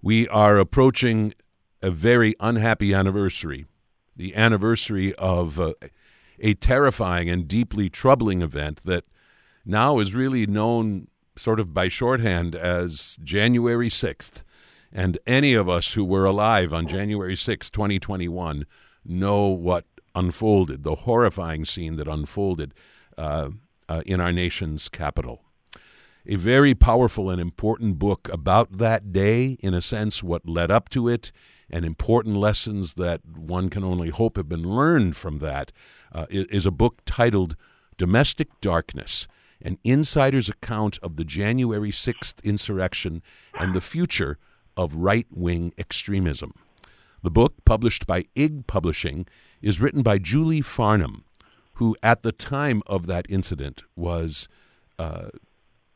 [0.00, 1.34] We are approaching
[1.82, 3.66] a very unhappy anniversary,
[4.16, 5.74] the anniversary of uh,
[6.38, 9.04] a terrifying and deeply troubling event that
[9.64, 14.42] now is really known sort of by shorthand as January 6th.
[14.92, 18.66] And any of us who were alive on January 6, 2021,
[19.04, 19.84] know what
[20.14, 22.72] unfolded, the horrifying scene that unfolded
[23.16, 23.50] uh,
[23.88, 25.42] uh, in our nation's capital.
[26.30, 30.90] A very powerful and important book about that day, in a sense, what led up
[30.90, 31.32] to it,
[31.70, 35.72] and important lessons that one can only hope have been learned from that,
[36.12, 37.56] uh, is a book titled
[37.96, 39.26] Domestic Darkness
[39.62, 43.22] An Insider's Account of the January 6th Insurrection
[43.58, 44.36] and the Future
[44.76, 46.52] of Right Wing Extremism.
[47.22, 49.26] The book, published by IG Publishing,
[49.62, 51.22] is written by Julie Farnam,
[51.74, 54.46] who at the time of that incident was
[54.98, 55.28] uh,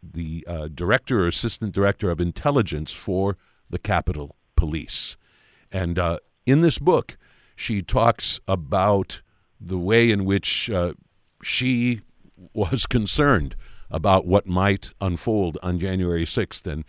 [0.02, 3.36] the uh, director or assistant director of intelligence for
[3.70, 5.16] the Capitol Police.
[5.70, 7.16] And uh, in this book,
[7.56, 9.22] she talks about
[9.60, 10.94] the way in which uh,
[11.42, 12.00] she
[12.52, 13.54] was concerned
[13.90, 16.84] about what might unfold on January 6th and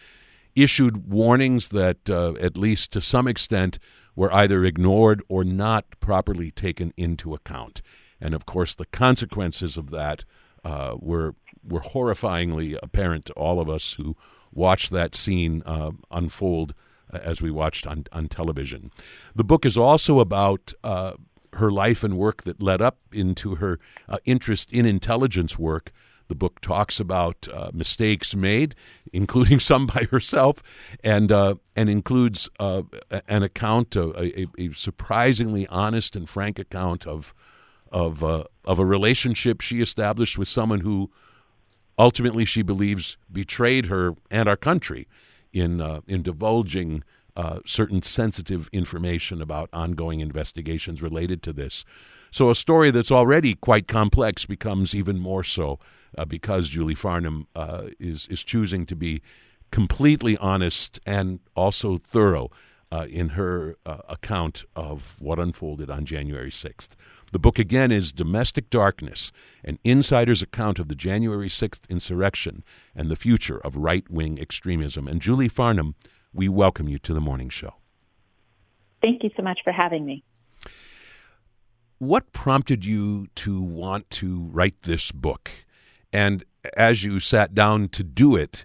[0.55, 3.79] issued warnings that, uh, at least to some extent,
[4.15, 7.81] were either ignored or not properly taken into account.
[8.21, 10.23] And of course, the consequences of that
[10.63, 11.35] uh, were
[11.67, 14.15] were horrifyingly apparent to all of us who
[14.51, 16.73] watched that scene uh, unfold
[17.11, 18.91] uh, as we watched on, on television.
[19.35, 21.13] The book is also about uh,
[21.53, 25.91] her life and work that led up into her uh, interest in intelligence work
[26.27, 28.75] the book talks about uh, mistakes made,
[29.11, 30.63] including some by herself,
[31.03, 32.83] and uh, and includes uh,
[33.27, 37.33] an account, a, a, surprisingly honest and frank account of
[37.91, 41.11] of uh, of a relationship she established with someone who
[41.97, 45.07] ultimately she believes betrayed her and our country
[45.51, 47.03] in uh, in divulging
[47.35, 51.83] uh, certain sensitive information about ongoing investigations related to this.
[52.31, 55.79] So a story that's already quite complex becomes even more so
[56.17, 59.21] uh, because Julie Farnam uh, is is choosing to be
[59.71, 62.51] completely honest and also thorough
[62.91, 66.89] uh, in her uh, account of what unfolded on January 6th.
[67.33, 69.31] The book again is Domestic Darkness,
[69.63, 72.63] an insider's account of the January 6th insurrection
[72.95, 75.07] and the future of right wing extremism.
[75.07, 75.95] And Julie Farnam,
[76.31, 77.73] we welcome you to the morning show.
[79.01, 80.23] Thank you so much for having me.
[81.97, 85.49] What prompted you to want to write this book?
[86.13, 86.43] And
[86.77, 88.63] as you sat down to do it,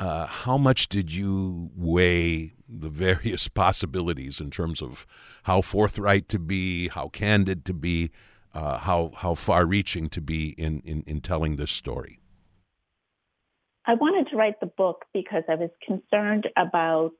[0.00, 5.06] uh, how much did you weigh the various possibilities in terms of
[5.44, 8.10] how forthright to be, how candid to be,
[8.54, 12.18] uh, how how far-reaching to be in, in in telling this story?
[13.86, 17.12] I wanted to write the book because I was concerned about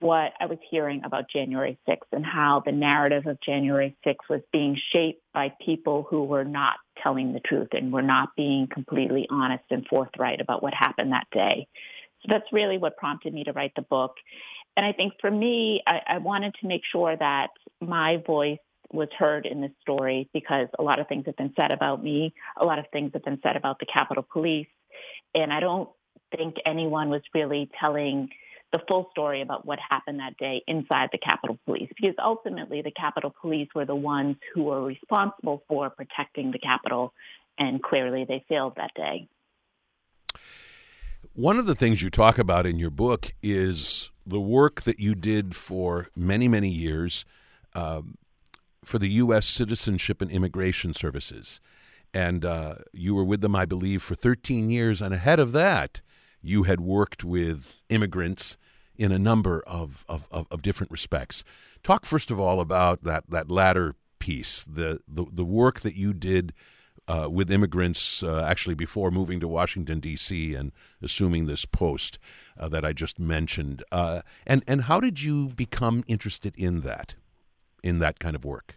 [0.00, 4.42] what I was hearing about January 6th and how the narrative of January 6th was
[4.52, 9.26] being shaped by people who were not telling the truth and were not being completely
[9.30, 11.66] honest and forthright about what happened that day.
[12.22, 14.14] So that's really what prompted me to write the book.
[14.76, 17.50] And I think for me, I, I wanted to make sure that
[17.80, 18.58] my voice
[18.92, 22.34] was heard in this story because a lot of things have been said about me.
[22.56, 24.68] A lot of things have been said about the Capitol Police.
[25.34, 25.88] And I don't
[26.36, 28.28] think anyone was really telling
[28.72, 32.90] the full story about what happened that day inside the Capitol Police, because ultimately the
[32.90, 37.12] Capitol Police were the ones who were responsible for protecting the Capitol,
[37.58, 39.28] and clearly they failed that day.
[41.36, 45.14] One of the things you talk about in your book is the work that you
[45.14, 47.26] did for many, many years
[47.74, 48.16] um,
[48.82, 49.44] for the U.S.
[49.44, 51.60] Citizenship and Immigration Services.
[52.14, 55.02] And uh, you were with them, I believe, for 13 years.
[55.02, 56.00] And ahead of that,
[56.40, 58.56] you had worked with immigrants
[58.96, 61.44] in a number of, of, of, of, different respects.
[61.82, 66.14] Talk first of all about that, that latter piece, the, the, the work that you
[66.14, 66.54] did
[67.08, 70.72] uh, with immigrants uh, actually before moving to Washington, D.C., and
[71.02, 72.18] assuming this post
[72.58, 73.82] uh, that I just mentioned.
[73.92, 77.14] Uh, and, and how did you become interested in that,
[77.82, 78.76] in that kind of work?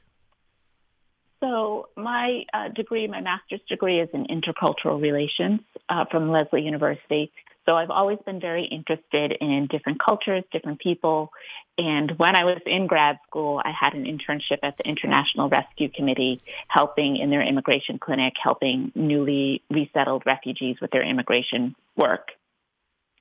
[1.40, 7.32] So my uh, degree, my master's degree is in intercultural relations uh, from Lesley University.
[7.70, 11.32] So I've always been very interested in different cultures, different people.
[11.78, 15.88] And when I was in grad school, I had an internship at the International Rescue
[15.88, 22.32] Committee, helping in their immigration clinic, helping newly resettled refugees with their immigration work.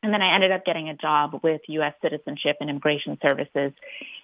[0.02, 1.94] And then I ended up getting a job with U.S.
[2.00, 3.72] Citizenship and Immigration Services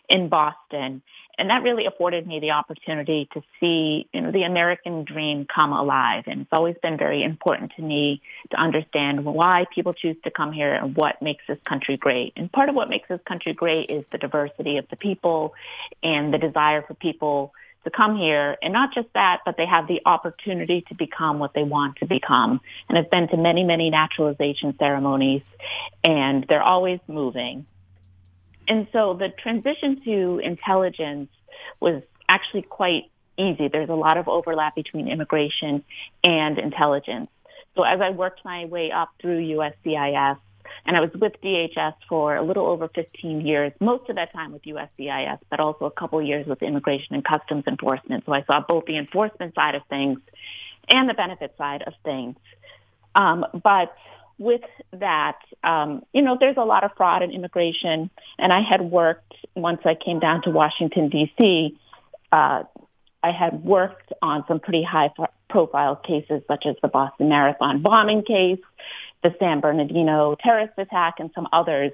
[0.08, 1.02] in Boston.
[1.36, 5.72] And that really afforded me the opportunity to see, you know, the American dream come
[5.72, 6.24] alive.
[6.28, 10.52] And it's always been very important to me to understand why people choose to come
[10.52, 12.34] here and what makes this country great.
[12.36, 15.54] And part of what makes this country great is the diversity of the people
[16.04, 17.52] and the desire for people
[17.84, 18.56] to come here.
[18.62, 22.06] And not just that, but they have the opportunity to become what they want to
[22.06, 22.60] become.
[22.88, 25.42] And I've been to many, many naturalization ceremonies
[26.02, 27.66] and they're always moving.
[28.66, 31.30] And so the transition to intelligence
[31.80, 33.68] was actually quite easy.
[33.68, 35.84] There's a lot of overlap between immigration
[36.22, 37.28] and intelligence.
[37.76, 40.38] So as I worked my way up through USCIS,
[40.86, 44.52] and I was with DHS for a little over 15 years, most of that time
[44.52, 48.24] with USCIS, but also a couple years with Immigration and Customs Enforcement.
[48.26, 50.18] So I saw both the enforcement side of things
[50.88, 52.36] and the benefit side of things.
[53.14, 53.94] Um, but
[54.38, 54.62] with
[54.92, 59.34] that, um, you know, there's a lot of fraud in immigration, and I had worked
[59.54, 61.78] once I came down to Washington D.C.
[62.32, 62.64] Uh,
[63.22, 65.10] I had worked on some pretty high
[65.48, 68.58] profile cases such as the Boston Marathon bombing case,
[69.24, 71.90] the San Bernardino terrorist attack, and some others.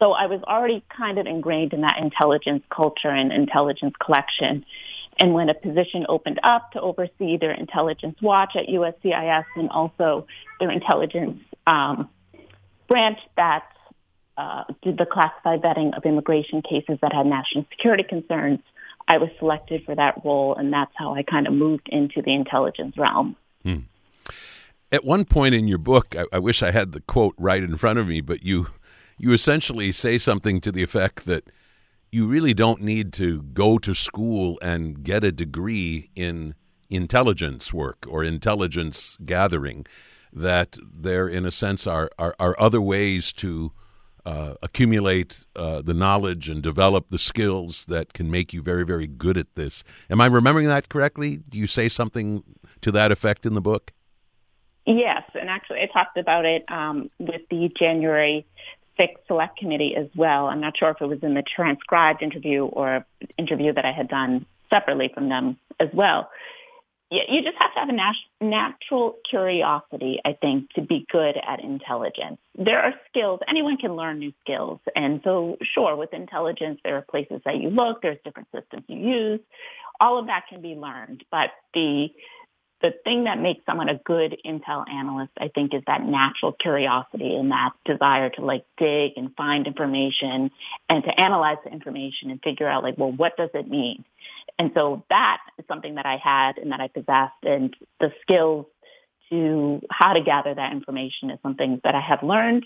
[0.00, 4.66] So I was already kind of ingrained in that intelligence culture and intelligence collection.
[5.18, 10.26] And when a position opened up to oversee their intelligence watch at USCIS and also
[10.60, 12.10] their intelligence um,
[12.88, 13.64] branch that
[14.36, 18.60] uh, did the classified vetting of immigration cases that had national security concerns,
[19.08, 22.34] I was selected for that role, and that's how I kind of moved into the
[22.34, 23.36] intelligence realm.
[23.64, 23.78] Hmm.
[24.90, 27.76] At one point in your book, I, I wish I had the quote right in
[27.76, 28.68] front of me, but you
[29.18, 31.50] you essentially say something to the effect that
[32.10, 36.54] you really don't need to go to school and get a degree in
[36.88, 39.84] intelligence work or intelligence gathering.
[40.32, 43.72] That there, in a sense, are are, are other ways to
[44.24, 49.06] uh, accumulate uh, the knowledge and develop the skills that can make you very, very
[49.06, 49.84] good at this.
[50.10, 51.38] Am I remembering that correctly?
[51.48, 52.42] Do you say something
[52.80, 53.92] to that effect in the book?
[54.88, 58.46] Yes, and actually, I talked about it um, with the January
[58.96, 60.46] Sixth Select Committee as well.
[60.46, 63.04] I'm not sure if it was in the transcribed interview or
[63.36, 66.30] interview that I had done separately from them as well
[67.10, 71.60] you just have to have a nat- natural curiosity, I think, to be good at
[71.60, 72.38] intelligence.
[72.54, 73.40] There are skills.
[73.48, 74.80] Anyone can learn new skills.
[74.94, 78.02] And so, sure, with intelligence, there are places that you look.
[78.02, 79.40] There's different systems you use.
[80.00, 81.24] All of that can be learned.
[81.30, 82.10] But the
[82.80, 87.34] the thing that makes someone a good intel analyst, I think, is that natural curiosity
[87.34, 90.50] and that desire to like dig and find information
[90.88, 94.04] and to analyze the information and figure out like, well, what does it mean?
[94.58, 98.66] And so that is something that I had and that I possessed and the skills
[99.30, 102.64] to how to gather that information is something that I have learned.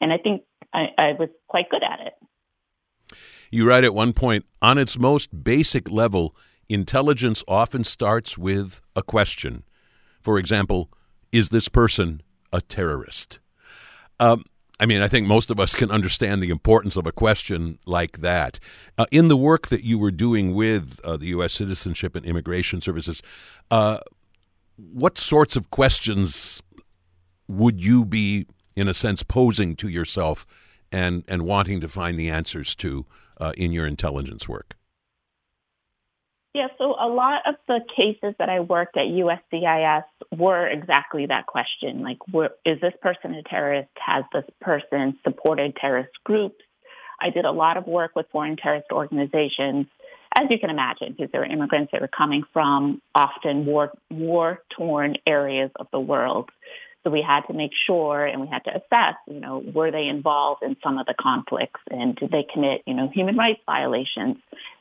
[0.00, 3.16] And I think I, I was quite good at it.
[3.50, 6.34] You write at one point, on its most basic level,
[6.68, 9.64] intelligence often starts with a question.
[10.20, 10.90] For example,
[11.32, 12.22] is this person
[12.52, 13.38] a terrorist?
[14.20, 14.44] Um,
[14.80, 18.18] I mean, I think most of us can understand the importance of a question like
[18.18, 18.58] that.
[18.98, 21.52] Uh, in the work that you were doing with uh, the U.S.
[21.52, 23.22] Citizenship and Immigration Services,
[23.70, 23.98] uh,
[24.76, 26.60] what sorts of questions
[27.46, 30.44] would you be, in a sense, posing to yourself
[30.90, 33.06] and, and wanting to find the answers to
[33.40, 34.76] uh, in your intelligence work?
[36.54, 40.04] Yeah, so a lot of the cases that I worked at USCIS
[40.36, 42.02] were exactly that question.
[42.02, 42.18] Like,
[42.64, 43.88] is this person a terrorist?
[43.96, 46.62] Has this person supported terrorist groups?
[47.20, 49.86] I did a lot of work with foreign terrorist organizations,
[50.38, 55.72] as you can imagine, because they're immigrants that were coming from often war, war-torn areas
[55.74, 56.50] of the world.
[57.02, 60.06] So we had to make sure and we had to assess, you know, were they
[60.06, 64.36] involved in some of the conflicts and did they commit, you know, human rights violations,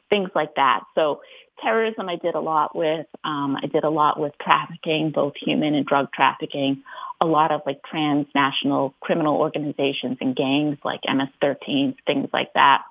[0.10, 0.84] things like that.
[0.96, 1.22] So
[1.62, 3.06] terrorism I did a lot with.
[3.24, 6.84] Um, I did a lot with trafficking, both human and drug trafficking.
[7.22, 12.84] A lot of like transnational criminal organizations and gangs like MS-13, things like that.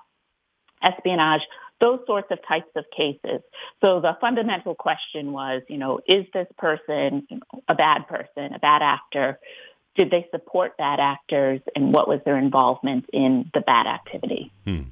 [0.81, 1.41] Espionage,
[1.79, 3.41] those sorts of types of cases.
[3.81, 7.27] So the fundamental question was, you know, is this person
[7.67, 9.39] a bad person, a bad actor?
[9.95, 14.51] Did they support bad actors and what was their involvement in the bad activity?
[14.65, 14.83] Hmm.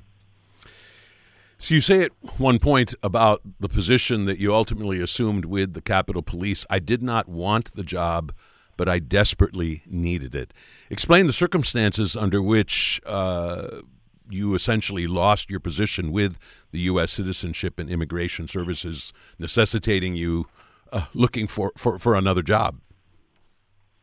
[1.62, 5.82] So you say at one point about the position that you ultimately assumed with the
[5.82, 6.65] Capitol Police.
[6.72, 8.34] I did not want the job,
[8.77, 10.56] but I desperately needed it.
[10.89, 13.82] Explain the circumstances under which uh,
[14.27, 16.39] you essentially lost your position with
[16.72, 17.12] the U.S.
[17.12, 20.48] Citizenship and Immigration Services, necessitating you
[20.91, 22.80] uh, looking for, for, for another job.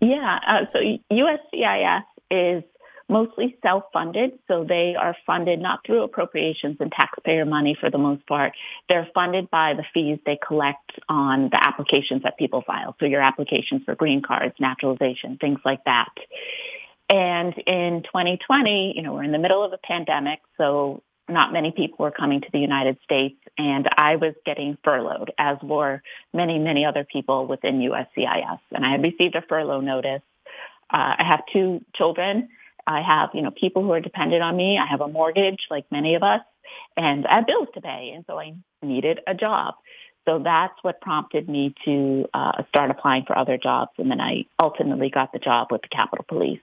[0.01, 0.79] Yeah, uh, so
[1.11, 2.63] USCIS is
[3.09, 4.39] mostly self-funded.
[4.49, 8.53] So they are funded not through appropriations and taxpayer money for the most part.
[8.89, 12.97] They're funded by the fees they collect on the applications that people file.
[13.01, 16.11] So your applications for green cards, naturalization, things like that.
[17.09, 21.71] And in 2020, you know, we're in the middle of a pandemic, so not many
[21.71, 26.59] people were coming to the United States, and I was getting furloughed, as were many,
[26.59, 28.61] many other people within USCIS.
[28.73, 30.23] And I had received a furlough notice.
[30.91, 32.49] Uh, I have two children.
[32.89, 34.79] I have, you know, people who are dependent on me.
[34.79, 36.41] I have a mortgage, like many of us,
[36.97, 39.75] and I have bills to pay, and so I needed a job.
[40.27, 44.47] So that's what prompted me to uh, start applying for other jobs, and then I
[44.59, 46.61] ultimately got the job with the Capitol Police.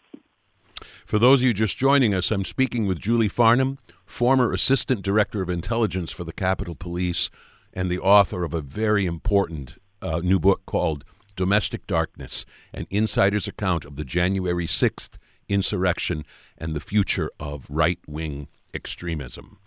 [1.06, 5.44] For those of you just joining us, I'm speaking with Julie Farnam, former Assistant Director
[5.44, 7.30] of Intelligence for the Capitol Police
[7.72, 11.04] and the author of a very important uh, new book called
[11.36, 15.18] Domestic Darkness An Insider's Account of the January 6th
[15.50, 16.26] Insurrection
[16.58, 19.58] and the Future of Right Wing Extremism.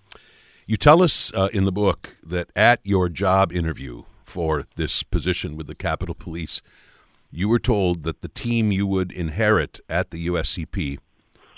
[0.66, 5.56] You tell us uh, in the book that at your job interview for this position
[5.56, 6.60] with the Capitol Police,
[7.30, 10.98] you were told that the team you would inherit at the USCP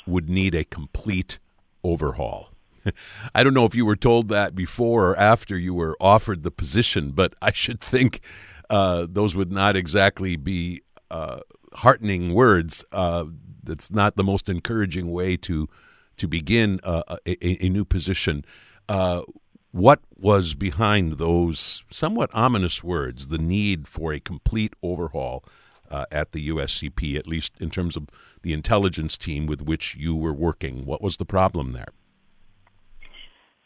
[0.06, 1.38] would need a complete
[1.82, 2.50] overhaul.
[3.34, 6.50] I don't know if you were told that before or after you were offered the
[6.50, 8.20] position, but I should think
[8.68, 11.40] uh, those would not exactly be uh,
[11.74, 12.84] heartening words.
[12.92, 13.24] Uh,
[13.62, 15.68] that's not the most encouraging way to
[16.16, 18.44] to begin uh, a, a, new position.
[18.90, 19.22] Uh,
[19.70, 23.28] what was behind those somewhat ominous words?
[23.28, 25.42] The need for a complete overhaul
[25.90, 28.08] uh, at the USCP, at least in terms of
[28.42, 30.84] the intelligence team with which you were working.
[30.84, 31.88] What was the problem there?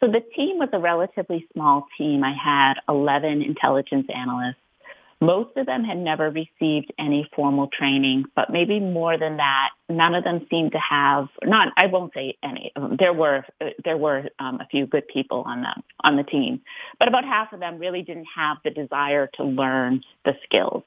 [0.01, 2.23] So the team was a relatively small team.
[2.25, 4.57] I had 11 intelligence analysts.
[5.25, 10.15] Most of them had never received any formal training, but maybe more than that, none
[10.15, 11.29] of them seemed to have.
[11.43, 12.73] Not, I won't say any.
[12.99, 13.45] There were
[13.85, 16.61] there were um, a few good people on the on the team,
[16.99, 20.83] but about half of them really didn't have the desire to learn the skills.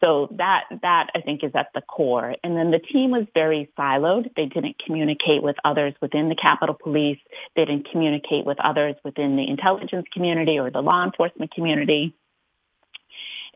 [0.00, 2.36] So that that I think is at the core.
[2.44, 4.32] And then the team was very siloed.
[4.36, 7.18] They didn't communicate with others within the Capitol Police.
[7.56, 12.14] They didn't communicate with others within the intelligence community or the law enforcement community.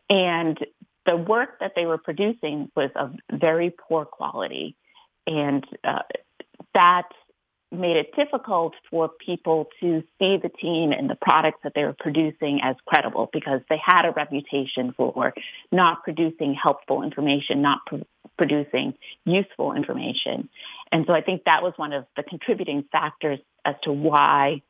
[0.09, 0.57] And
[1.05, 4.75] the work that they were producing was of very poor quality.
[5.25, 6.03] And uh,
[6.73, 7.09] that
[7.71, 11.95] made it difficult for people to see the team and the products that they were
[11.97, 15.33] producing as credible because they had a reputation for
[15.71, 17.95] not producing helpful information, not pr-
[18.37, 18.93] producing
[19.25, 20.49] useful information.
[20.91, 24.61] And so I think that was one of the contributing factors as to why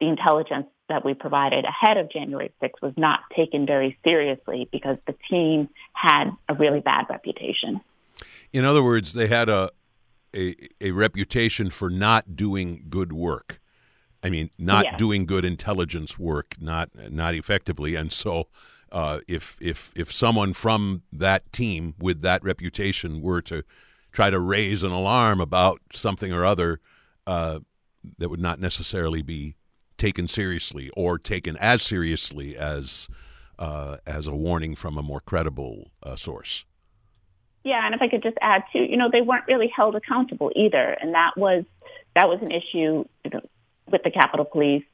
[0.00, 4.96] the intelligence that we provided ahead of January 6th was not taken very seriously because
[5.06, 7.80] the team had a really bad reputation.
[8.52, 9.70] In other words, they had a,
[10.34, 13.60] a, a reputation for not doing good work.
[14.22, 14.98] I mean, not yes.
[14.98, 17.94] doing good intelligence work, not not effectively.
[17.94, 18.48] And so,
[18.90, 23.62] uh, if if if someone from that team with that reputation were to
[24.10, 26.80] try to raise an alarm about something or other,
[27.28, 27.60] uh,
[28.18, 29.54] that would not necessarily be
[29.98, 33.08] taken seriously or taken as seriously as
[33.58, 36.64] uh, as a warning from a more credible uh, source.
[37.64, 40.52] Yeah, and if I could just add too, you know, they weren't really held accountable
[40.54, 41.64] either, and that was
[42.14, 43.40] that was an issue you know,
[43.90, 44.84] with the Capitol Police.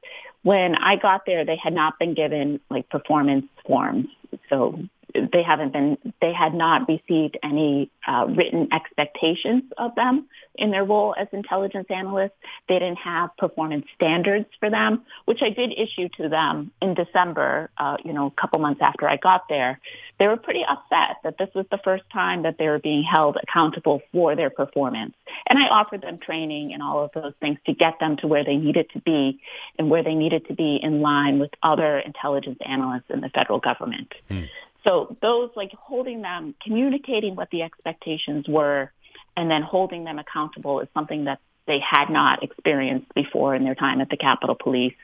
[0.42, 4.08] When I got there, they had not been given like performance forms,
[4.48, 4.78] so
[5.14, 10.84] they haven't been, they had not received any uh, written expectations of them in their
[10.84, 12.34] role as intelligence analysts.
[12.68, 17.70] They didn't have performance standards for them, which I did issue to them in December,
[17.78, 19.80] uh, you know, a couple months after I got there.
[20.18, 23.36] They were pretty upset that this was the first time that they were being held
[23.42, 25.14] accountable for their performance.
[25.48, 28.44] And I offered them training and all of those things to get them to where
[28.44, 29.40] they needed to be
[29.78, 33.58] and where they needed to be in line with other intelligence analysts in the federal
[33.58, 34.12] government.
[34.28, 34.42] Hmm.
[34.84, 38.92] So those like holding them, communicating what the expectations were,
[39.36, 43.74] and then holding them accountable is something that they had not experienced before in their
[43.74, 44.94] time at the Capitol Police.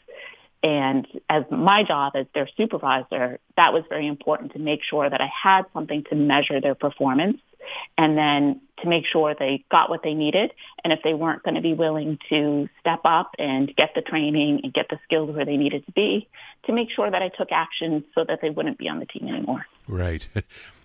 [0.62, 5.20] And as my job as their supervisor, that was very important to make sure that
[5.20, 7.38] I had something to measure their performance
[7.96, 10.52] and then to make sure they got what they needed.
[10.84, 14.60] And if they weren't going to be willing to step up and get the training
[14.62, 16.28] and get the skills where they needed to be,
[16.64, 19.28] to make sure that I took action so that they wouldn't be on the team
[19.28, 19.66] anymore.
[19.88, 20.28] Right.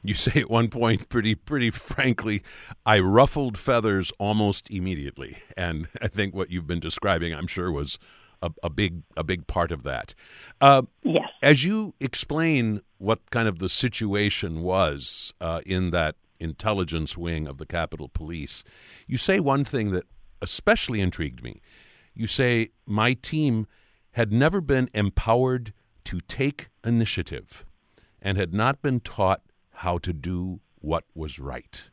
[0.05, 2.43] You say at one point, pretty pretty frankly,
[2.85, 7.97] I ruffled feathers almost immediately, and I think what you've been describing, I'm sure, was
[8.45, 10.13] a, a big a big part of that.
[10.61, 11.29] Uh, yes.
[11.41, 17.57] As you explain what kind of the situation was uh, in that intelligence wing of
[17.57, 18.63] the Capitol Police.
[19.07, 20.05] You say one thing that
[20.41, 21.61] especially intrigued me.
[22.13, 23.67] You say, My team
[24.11, 25.73] had never been empowered
[26.05, 27.65] to take initiative
[28.21, 31.89] and had not been taught how to do what was right.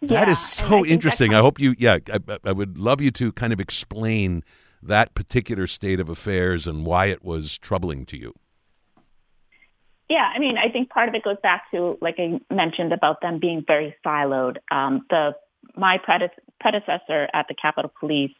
[0.00, 1.34] That Yeah, is and I so interesting.
[1.34, 4.44] I hope you, yeah, I, I would love you to kind of explain
[4.82, 8.34] that particular state of affairs and why it was troubling to you.
[10.08, 13.20] Yeah, I mean, I think part of it goes back to, like I mentioned, about
[13.20, 14.56] them being very siloed.
[14.70, 15.36] Um, the
[15.76, 18.32] my prede- predecessor at the Capitol Police,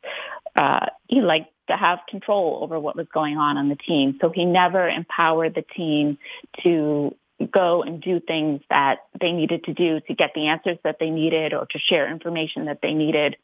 [0.56, 4.30] uh, he liked to have control over what was going on on the team, so
[4.30, 6.16] he never empowered the team
[6.62, 7.14] to
[7.46, 11.10] go and do things that they needed to do to get the answers that they
[11.10, 13.36] needed or to share information that they needed.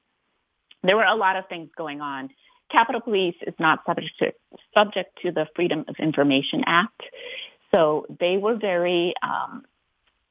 [0.83, 2.31] There were a lot of things going on.
[2.71, 4.33] Capitol Police is not subject to,
[4.75, 7.03] subject to the Freedom of Information Act.
[7.73, 9.65] So they were very, um,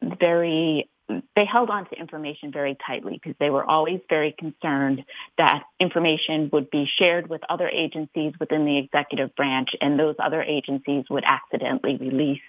[0.02, 0.90] very,
[1.36, 5.04] they held on to information very tightly because they were always very concerned
[5.38, 10.42] that information would be shared with other agencies within the executive branch and those other
[10.42, 12.42] agencies would accidentally release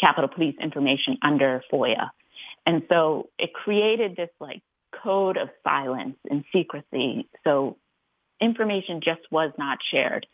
[0.00, 2.10] Capitol Police information under FOIA.
[2.66, 4.62] And so it created this like
[5.02, 7.28] code of silence and secrecy.
[7.44, 7.76] So
[8.40, 10.26] information just was not shared.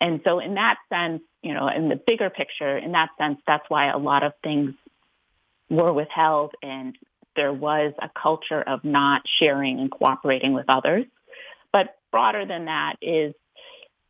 [0.00, 3.68] And so in that sense, you know, in the bigger picture, in that sense, that's
[3.68, 4.74] why a lot of things
[5.70, 6.96] were withheld and
[7.34, 11.04] there was a culture of not sharing and cooperating with others.
[11.72, 13.34] But broader than that is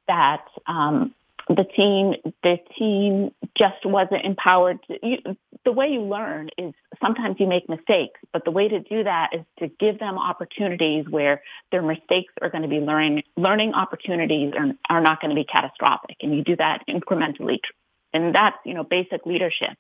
[0.07, 1.15] that um,
[1.49, 4.79] the team, the team just wasn't empowered.
[4.89, 5.19] To, you,
[5.65, 9.31] the way you learn is sometimes you make mistakes, but the way to do that
[9.33, 14.55] is to give them opportunities where their mistakes are going to be learning learning opportunities
[14.59, 17.61] are, are not going to be catastrophic, and you do that incrementally,
[18.13, 19.77] and that's you know basic leadership,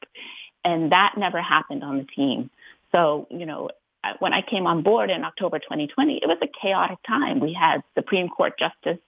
[0.64, 2.48] and that never happened on the team.
[2.92, 3.70] So you know
[4.18, 7.40] when I came on board in October 2020, it was a chaotic time.
[7.40, 8.98] We had Supreme Court Justice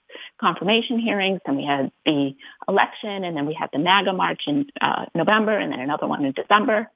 [0.40, 2.34] confirmation hearings, and we had the
[2.66, 6.24] election, and then we had the MAGA march in uh, November, and then another one
[6.24, 6.90] in December.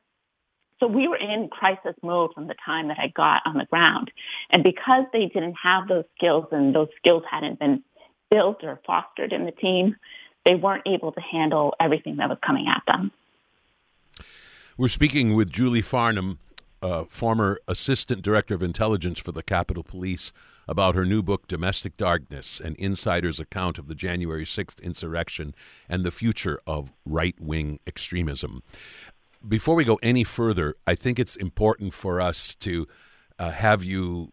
[0.80, 4.10] So we were in crisis mode from the time that I got on the ground.
[4.50, 7.84] And because they didn't have those skills and those skills hadn't been
[8.32, 9.94] built or fostered in the team,
[10.44, 13.12] they weren't able to handle everything that was coming at them.
[14.76, 16.38] We're speaking with Julie Farnam,
[16.82, 20.32] uh, former Assistant Director of Intelligence for the Capitol Police,
[20.68, 25.54] about her new book, Domestic Darkness An Insider's Account of the January 6th Insurrection
[25.88, 28.62] and the Future of Right Wing Extremism.
[29.46, 32.86] Before we go any further, I think it's important for us to
[33.38, 34.32] uh, have you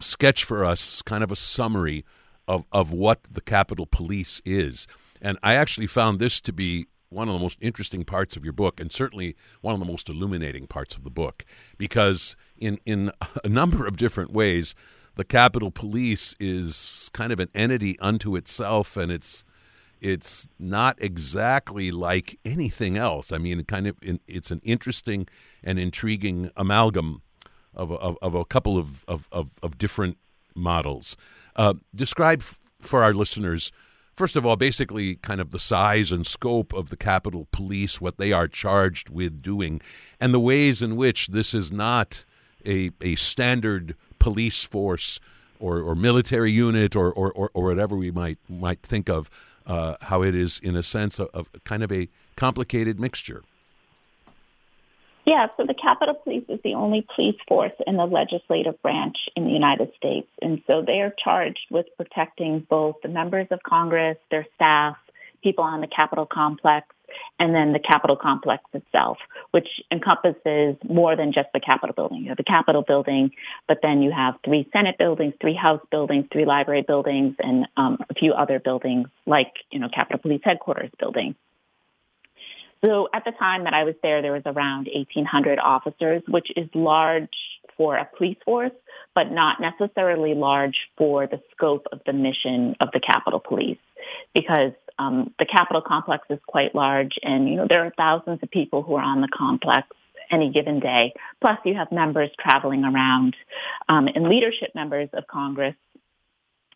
[0.00, 2.04] sketch for us kind of a summary
[2.48, 4.86] of, of what the Capitol Police is.
[5.20, 8.52] And I actually found this to be one of the most interesting parts of your
[8.52, 11.44] book, and certainly one of the most illuminating parts of the book,
[11.78, 13.12] because in in
[13.44, 14.74] a number of different ways,
[15.16, 19.44] the Capitol Police is kind of an entity unto itself, and it's
[20.00, 23.32] it's not exactly like anything else.
[23.32, 23.96] I mean, kind of,
[24.26, 25.26] it's an interesting
[25.62, 27.22] and intriguing amalgam
[27.72, 30.18] of a, of, of a couple of of, of, of different
[30.54, 31.16] models.
[31.56, 33.72] Uh, describe f- for our listeners
[34.14, 38.16] first of all, basically, kind of the size and scope of the Capitol Police, what
[38.16, 39.80] they are charged with doing,
[40.20, 42.24] and the ways in which this is not
[42.66, 45.20] a, a standard police force
[45.60, 49.30] or, or military unit or, or, or, whatever we might might think of,
[49.66, 53.42] uh, how it is, in a sense, of, of kind of a complicated mixture.
[55.26, 59.46] Yeah, so the Capitol Police is the only police force in the legislative branch in
[59.46, 60.28] the United States.
[60.42, 64.96] And so they are charged with protecting both the members of Congress, their staff,
[65.42, 66.88] people on the Capitol complex,
[67.38, 69.18] and then the Capitol complex itself,
[69.52, 72.22] which encompasses more than just the Capitol building.
[72.22, 73.30] You have the Capitol building,
[73.66, 77.98] but then you have three Senate buildings, three House buildings, three library buildings, and um,
[78.10, 81.34] a few other buildings like, you know, Capitol Police headquarters building.
[82.84, 86.68] So at the time that I was there, there was around 1,800 officers, which is
[86.74, 87.30] large
[87.78, 88.72] for a police force,
[89.14, 93.78] but not necessarily large for the scope of the mission of the Capitol Police,
[94.34, 98.50] because um, the Capitol complex is quite large, and you know there are thousands of
[98.50, 99.88] people who are on the complex
[100.30, 101.14] any given day.
[101.40, 103.34] Plus, you have members traveling around,
[103.88, 105.74] um, and leadership members of Congress.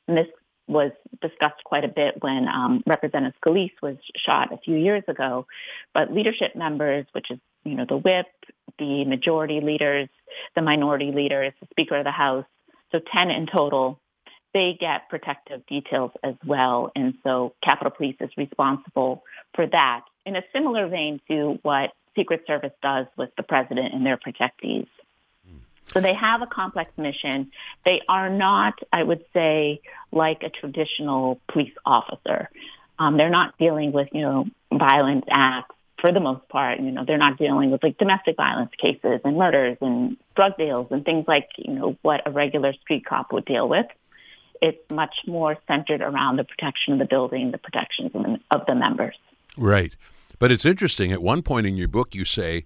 [0.07, 0.29] And this
[0.69, 5.47] was discussed quite a bit when um, Representative Scalise was shot a few years ago.
[5.95, 8.27] But leadership members, which is you know the whip,
[8.79, 10.09] the majority leaders,
[10.55, 12.47] the minority leaders, the Speaker of the House,
[12.93, 13.99] so ten in total,
[14.55, 16.91] they get protective details as well.
[16.95, 19.23] And so Capitol Police is responsible
[19.55, 24.05] for that in a similar vein to what Secret Service does with the president and
[24.05, 24.89] their protectees.
[25.93, 27.51] So they have a complex mission.
[27.85, 29.81] They are not, I would say,
[30.13, 32.51] like a traditional police officer.
[32.99, 36.81] Um, they're not dealing with, you know, violent acts for the most part.
[36.81, 40.89] You know, they're not dealing with like domestic violence cases and murders and drug deals
[40.91, 43.87] and things like, you know, what a regular street cop would deal with.
[44.61, 48.67] It's much more centered around the protection of the building, the protections of the, of
[48.67, 49.15] the members.
[49.57, 49.95] Right.
[50.39, 51.13] But it's interesting.
[51.13, 52.65] At one point in your book, you say,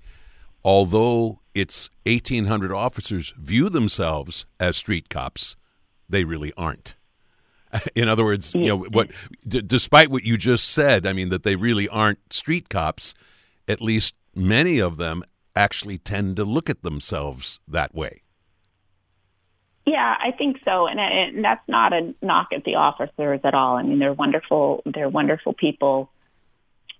[0.65, 5.57] although its 1,800 officers view themselves as street cops,
[6.09, 6.95] they really aren't.
[7.95, 9.11] In other words, you know what?
[9.47, 13.15] D- despite what you just said, I mean that they really aren't street cops.
[13.69, 15.23] At least many of them
[15.55, 18.23] actually tend to look at themselves that way.
[19.85, 23.77] Yeah, I think so, and, and that's not a knock at the officers at all.
[23.77, 24.83] I mean, they're wonderful.
[24.87, 26.09] They're wonderful people,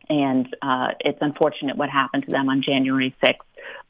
[0.09, 3.37] and uh, it's unfortunate what happened to them on January 6th.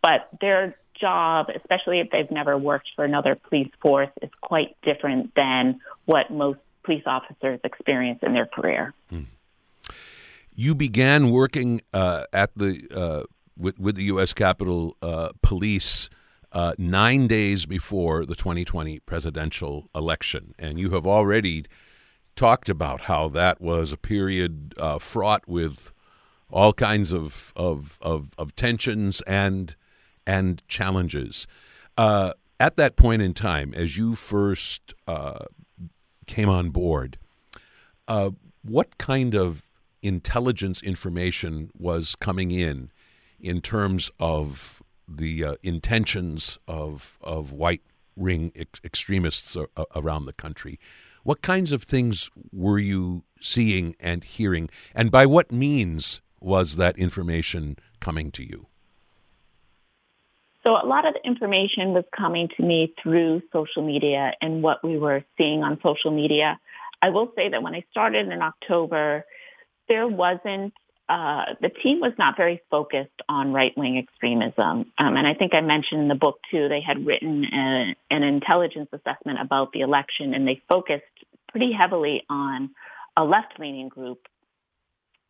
[0.02, 5.34] But their job, especially if they've never worked for another police force, is quite different
[5.34, 8.94] than what most police officers experience in their career.
[9.10, 9.22] Hmm.
[10.54, 13.22] You began working uh, at the uh,
[13.56, 14.32] with, with the U.S.
[14.32, 16.10] Capitol uh, Police
[16.52, 21.64] uh, nine days before the 2020 presidential election, and you have already
[22.36, 25.92] talked about how that was a period uh, fraught with
[26.52, 29.74] all kinds of of, of, of tensions and
[30.26, 31.46] and challenges.
[31.98, 35.46] Uh, at that point in time, as you first uh,
[36.26, 37.18] came on board,
[38.06, 38.30] uh,
[38.62, 39.66] what kind of
[40.02, 42.90] intelligence information was coming in
[43.40, 47.82] in terms of the uh, intentions of of white
[48.16, 49.56] ring ex- extremists
[49.96, 50.78] around the country?
[51.24, 56.98] What kinds of things were you seeing and hearing, and by what means was that
[56.98, 58.66] information coming to you?
[60.64, 64.84] So a lot of the information was coming to me through social media and what
[64.84, 66.60] we were seeing on social media.
[67.00, 69.24] I will say that when I started in October,
[69.88, 70.72] there wasn't
[71.08, 74.86] uh, the team was not very focused on right-wing extremism.
[74.96, 78.22] Um, and I think I mentioned in the book too, they had written a, an
[78.22, 81.04] intelligence assessment about the election and they focused
[81.50, 82.70] pretty heavily on
[83.16, 84.26] a left-leaning group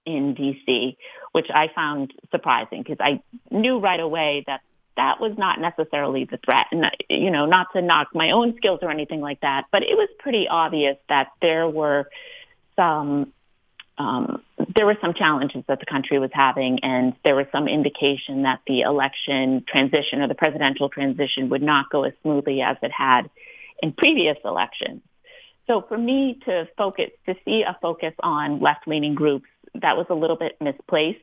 [0.04, 0.96] in DC,
[1.32, 4.60] which I found surprising because I knew right away that
[4.96, 6.66] that was not necessarily the threat.
[6.70, 9.96] And, you know, not to knock my own skills or anything like that, but it
[9.96, 12.08] was pretty obvious that there were
[12.76, 13.32] some,
[13.96, 14.42] um,
[14.74, 18.60] there were some challenges that the country was having and there was some indication that
[18.66, 23.30] the election transition or the presidential transition would not go as smoothly as it had
[23.82, 25.00] in previous elections.
[25.66, 30.14] So for me to focus, to see a focus on left-leaning groups, that was a
[30.14, 31.20] little bit misplaced.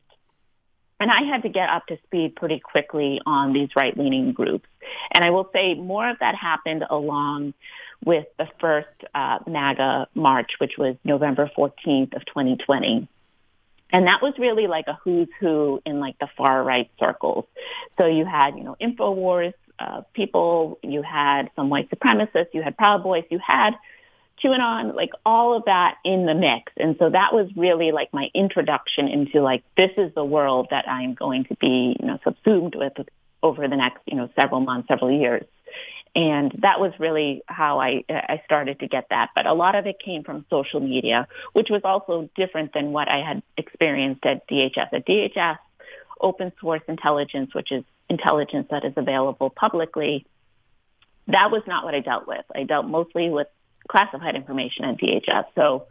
[0.98, 4.68] And I had to get up to speed pretty quickly on these right-leaning groups.
[5.12, 7.54] And I will say more of that happened along
[8.04, 13.08] with the first uh, MAGA march, which was November 14th of 2020.
[13.92, 17.46] And that was really like a who's who in like the far right circles.
[17.98, 22.76] So you had, you know, InfoWars uh, people, you had some white supremacists, you had
[22.76, 23.74] Proud Boys, you had
[24.42, 26.72] QAnon, like all of that in the mix.
[26.76, 30.88] And so that was really like my introduction into like, this is the world that
[30.88, 32.94] I'm going to be, you know, subsumed with
[33.42, 35.44] over the next, you know, several months, several years.
[36.14, 39.30] And that was really how I, I started to get that.
[39.34, 43.08] But a lot of it came from social media, which was also different than what
[43.08, 44.92] I had experienced at DHS.
[44.92, 45.58] At DHS,
[46.20, 50.26] open source intelligence, which is intelligence that is available publicly,
[51.28, 52.44] that was not what I dealt with.
[52.54, 53.46] I dealt mostly with
[53.88, 55.46] classified information at DHS.
[55.54, 55.86] So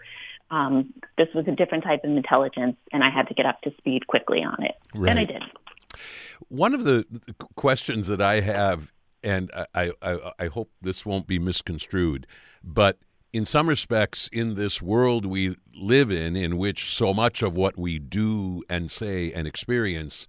[0.52, 3.74] um, this was a different type of intelligence, and I had to get up to
[3.78, 4.76] speed quickly on it.
[4.94, 5.10] Right.
[5.10, 5.44] And I did.
[6.48, 7.06] One of the
[7.56, 8.92] questions that I have,
[9.24, 12.26] and I, I, I hope this won't be misconstrued,
[12.64, 12.98] but
[13.32, 17.78] in some respects, in this world we live in, in which so much of what
[17.78, 20.28] we do and say and experience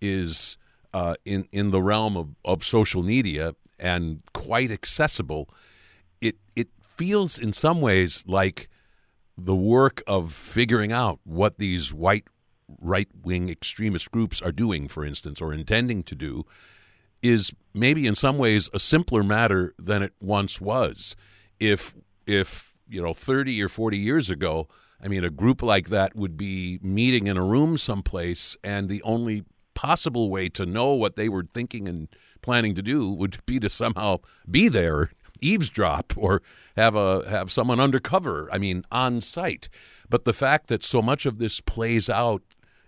[0.00, 0.56] is
[0.94, 5.48] uh, in in the realm of, of social media and quite accessible,
[6.20, 8.68] it it feels in some ways like
[9.36, 12.28] the work of figuring out what these white
[12.80, 16.44] right wing extremist groups are doing, for instance, or intending to do,
[17.22, 21.16] is maybe in some ways a simpler matter than it once was.
[21.60, 21.94] If
[22.26, 24.68] if you know, thirty or forty years ago,
[25.02, 29.02] I mean, a group like that would be meeting in a room someplace, and the
[29.02, 32.08] only possible way to know what they were thinking and
[32.40, 34.18] planning to do would be to somehow
[34.50, 36.42] be there eavesdrop or
[36.76, 38.48] have a have someone undercover.
[38.52, 39.68] I mean, on site.
[40.08, 42.42] But the fact that so much of this plays out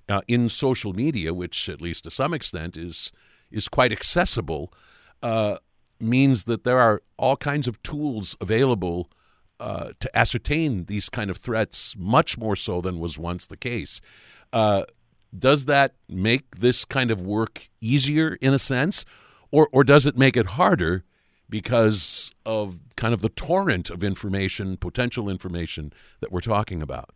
[0.09, 3.13] uh, in social media, which at least to some extent is
[3.51, 4.73] is quite accessible,
[5.23, 5.57] uh,
[6.01, 9.11] means that there are all kinds of tools available
[9.61, 14.01] uh, to ascertain these kind of threats, much more so than was once the case.
[14.53, 14.85] Uh,
[15.37, 19.05] does that make this kind of work easier in a sense,
[19.51, 21.05] or or does it make it harder
[21.49, 27.11] because of kind of the torrent of information, potential information that we're talking about?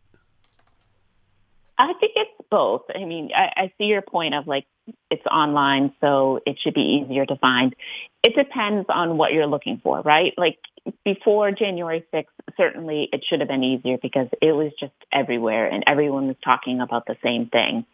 [1.78, 2.82] I think it's both.
[2.94, 4.66] I mean, I, I see your point of like
[5.10, 7.74] it's online, so it should be easier to find.
[8.22, 10.32] It depends on what you're looking for, right?
[10.36, 10.58] Like
[11.04, 15.84] before January 6th, certainly it should have been easier because it was just everywhere and
[15.86, 17.86] everyone was talking about the same thing.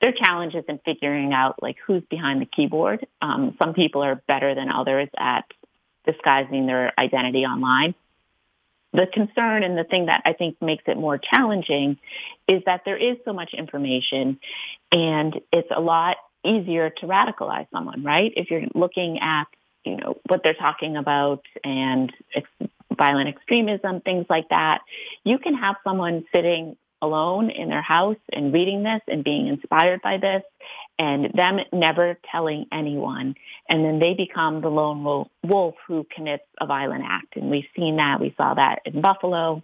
[0.00, 3.06] There are challenges in figuring out like who's behind the keyboard.
[3.22, 5.44] Um, some people are better than others at
[6.06, 7.94] disguising their identity online.
[8.92, 11.98] The concern and the thing that I think makes it more challenging
[12.46, 14.38] is that there is so much information
[14.92, 18.32] and it's a lot easier to radicalize someone, right?
[18.36, 19.46] If you're looking at,
[19.84, 24.82] you know, what they're talking about and ex- violent extremism, things like that,
[25.24, 30.00] you can have someone sitting alone in their house and reading this and being inspired
[30.02, 30.42] by this
[30.98, 33.34] and them never telling anyone.
[33.68, 37.36] And then they become the lone wolf who commits a violent act.
[37.36, 38.20] And we've seen that.
[38.20, 39.62] We saw that in Buffalo.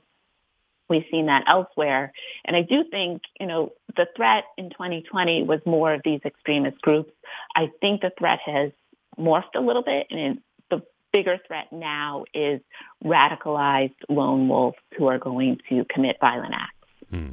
[0.88, 2.12] We've seen that elsewhere.
[2.44, 6.80] And I do think, you know, the threat in 2020 was more of these extremist
[6.82, 7.12] groups.
[7.54, 8.72] I think the threat has
[9.16, 12.60] morphed a little bit and the bigger threat now is
[13.04, 17.08] radicalized lone wolves who are going to commit violent acts.
[17.08, 17.28] Hmm.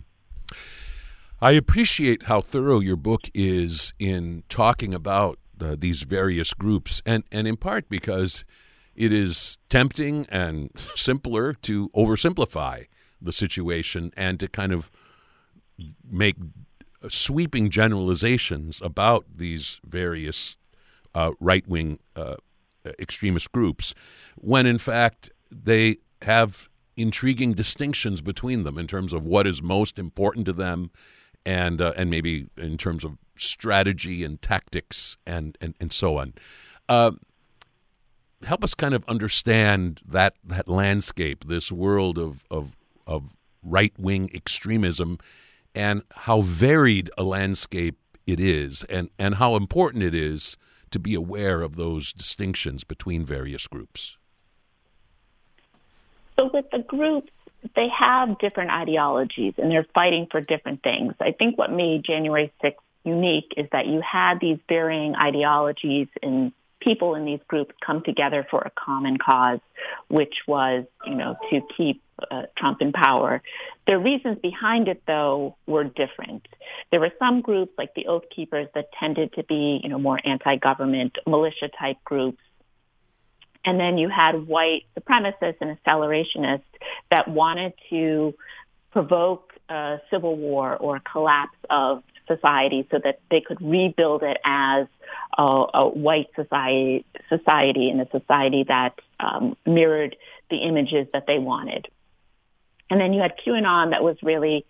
[1.39, 7.25] I appreciate how thorough your book is in talking about uh, these various groups, and,
[7.31, 8.43] and in part because
[8.95, 12.87] it is tempting and simpler to oversimplify
[13.21, 14.89] the situation and to kind of
[16.09, 16.37] make
[17.07, 20.57] sweeping generalizations about these various
[21.13, 22.37] uh, right wing uh,
[22.97, 23.93] extremist groups,
[24.37, 29.99] when in fact they have intriguing distinctions between them in terms of what is most
[29.99, 30.89] important to them
[31.47, 36.33] and uh, and maybe in terms of strategy and tactics and and, and so on.
[36.89, 37.11] Uh,
[38.43, 42.75] help us kind of understand that that landscape, this world of of,
[43.07, 43.23] of
[43.63, 45.17] right wing extremism,
[45.73, 50.57] and how varied a landscape it is, and and how important it is
[50.91, 54.17] to be aware of those distinctions between various groups.
[56.35, 57.31] So with the groups,
[57.75, 61.13] they have different ideologies and they're fighting for different things.
[61.19, 66.51] I think what made January 6th unique is that you had these varying ideologies and
[66.79, 69.59] people in these groups come together for a common cause,
[70.09, 73.41] which was, you know, to keep uh, Trump in power.
[73.87, 76.47] The reasons behind it, though, were different.
[76.91, 80.19] There were some groups like the Oath Keepers that tended to be, you know, more
[80.23, 82.39] anti-government militia type groups
[83.67, 86.61] and then you had white supremacists and accelerationists
[87.11, 88.33] that wanted to
[88.91, 94.37] provoke a civil war or a collapse of society so that they could rebuild it
[94.45, 94.87] as
[95.37, 100.15] a, a white society, society and a society that um, mirrored
[100.49, 101.89] the images that they wanted.
[102.89, 104.65] And then you had QAnon that was really,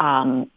[0.00, 0.50] um,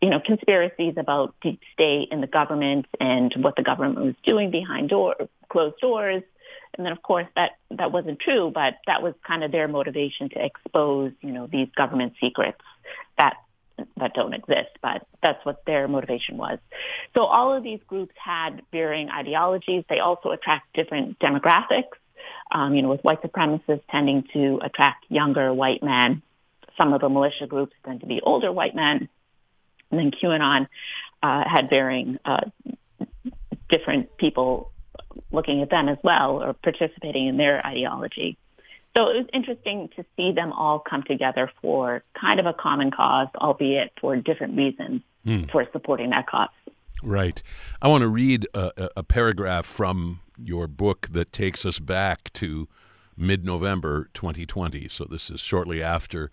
[0.00, 4.50] you know, conspiracies about deep state and the government and what the government was doing
[4.50, 5.14] behind door,
[5.50, 6.22] closed doors
[6.74, 10.28] and then, of course, that, that wasn't true, but that was kind of their motivation
[10.30, 12.60] to expose, you know, these government secrets
[13.18, 13.36] that
[13.96, 16.58] that don't exist, but that's what their motivation was.
[17.14, 19.84] So all of these groups had varying ideologies.
[19.88, 21.96] They also attract different demographics.
[22.52, 26.22] Um, you know, with white supremacists tending to attract younger white men.
[26.78, 29.08] Some of the militia groups tend to be older white men.
[29.90, 30.68] And then QAnon
[31.22, 32.42] uh, had varying uh,
[33.68, 34.71] different people
[35.30, 38.36] looking at them as well or participating in their ideology.
[38.96, 42.90] So it was interesting to see them all come together for kind of a common
[42.90, 45.44] cause, albeit for different reasons hmm.
[45.50, 46.50] for supporting that cause.
[47.02, 47.42] Right.
[47.80, 52.68] I want to read a, a, paragraph from your book that takes us back to
[53.16, 54.88] mid November 2020.
[54.88, 56.30] So this is shortly after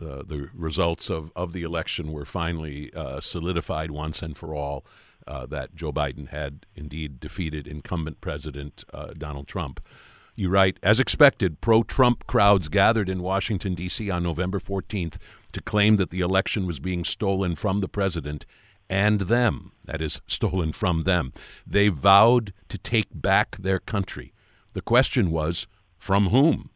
[0.00, 4.84] uh, the results of, of the election were finally uh, solidified once and for all
[5.26, 9.80] uh, that Joe Biden had indeed defeated incumbent President uh, Donald Trump.
[10.34, 14.10] You write, as expected, pro Trump crowds gathered in Washington, D.C.
[14.10, 15.16] on November 14th
[15.52, 18.46] to claim that the election was being stolen from the president
[18.88, 19.72] and them.
[19.84, 21.32] That is, stolen from them.
[21.66, 24.32] They vowed to take back their country.
[24.72, 25.66] The question was,
[25.98, 26.70] from whom?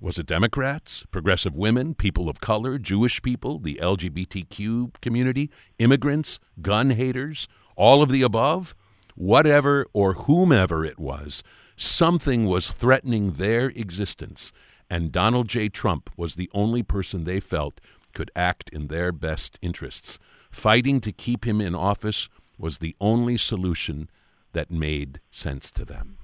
[0.00, 6.90] Was it Democrats, progressive women, people of color, Jewish people, the LGBTQ community, immigrants, gun
[6.90, 8.74] haters, all of the above?
[9.14, 11.42] Whatever or whomever it was,
[11.76, 14.52] something was threatening their existence,
[14.88, 15.68] and Donald J.
[15.68, 17.80] Trump was the only person they felt
[18.14, 20.18] could act in their best interests.
[20.50, 24.08] Fighting to keep him in office was the only solution
[24.52, 26.18] that made sense to them.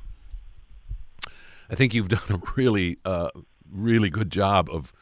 [1.71, 3.31] I think you've done a really, uh,
[3.71, 4.93] really good job of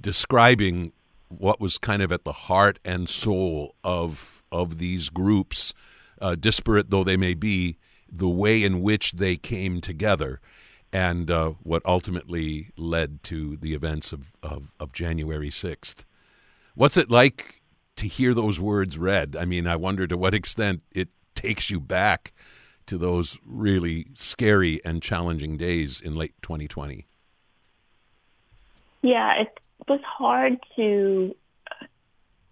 [0.00, 0.92] describing
[1.28, 5.74] what was kind of at the heart and soul of of these groups,
[6.20, 7.76] uh, disparate though they may be,
[8.10, 10.40] the way in which they came together,
[10.92, 16.04] and uh, what ultimately led to the events of, of, of January sixth.
[16.74, 17.62] What's it like
[17.96, 19.36] to hear those words read?
[19.38, 22.32] I mean, I wonder to what extent it takes you back
[22.86, 27.06] to those really scary and challenging days in late 2020.
[29.02, 31.34] Yeah, it was hard to.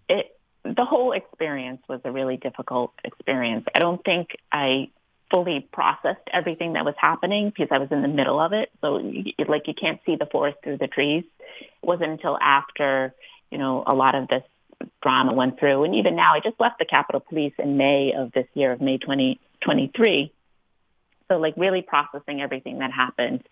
[0.07, 3.65] It the whole experience was a really difficult experience.
[3.73, 4.89] I don't think I
[5.31, 8.71] fully processed everything that was happening because I was in the middle of it.
[8.81, 8.95] So,
[9.47, 11.23] like, you can't see the forest through the trees.
[11.59, 13.13] It wasn't until after,
[13.51, 14.43] you know, a lot of this
[15.01, 15.83] drama went through.
[15.83, 18.81] And even now, I just left the Capitol Police in May of this year, of
[18.81, 20.31] May 2023.
[21.27, 23.43] So, like, really processing everything that happened.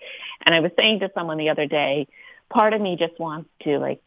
[0.45, 2.07] And I was saying to someone the other day,
[2.49, 4.01] part of me just wants to, like,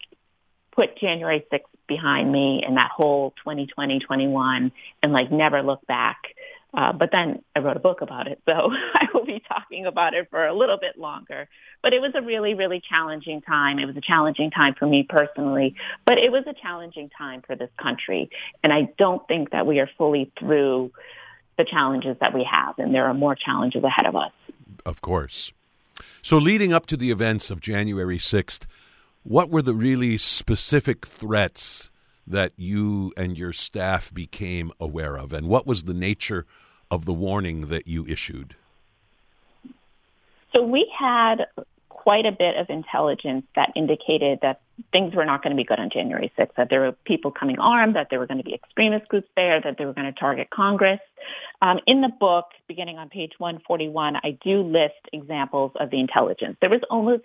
[0.72, 4.72] put January 6th behind me and that whole 2020, 21
[5.02, 6.34] and like never look back.
[6.72, 10.14] Uh, but then I wrote a book about it, so I will be talking about
[10.14, 11.48] it for a little bit longer.
[11.82, 13.80] But it was a really, really challenging time.
[13.80, 15.74] It was a challenging time for me personally,
[16.06, 18.30] but it was a challenging time for this country.
[18.62, 20.92] And I don't think that we are fully through
[21.58, 24.32] the challenges that we have, and there are more challenges ahead of us.
[24.86, 25.52] Of course.
[26.22, 28.66] So, leading up to the events of January 6th,
[29.22, 31.90] what were the really specific threats
[32.26, 36.46] that you and your staff became aware of, and what was the nature
[36.90, 38.56] of the warning that you issued?
[40.52, 41.46] So we had
[41.88, 45.78] quite a bit of intelligence that indicated that things were not going to be good
[45.78, 48.54] on January 6th, that there were people coming armed, that there were going to be
[48.54, 51.00] extremist groups there, that they were going to target Congress.
[51.60, 56.56] Um, in the book, beginning on page 141, I do list examples of the intelligence.
[56.60, 57.24] There was almost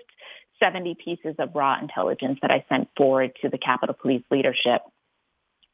[0.60, 4.82] 70 pieces of raw intelligence that I sent forward to the Capitol Police leadership.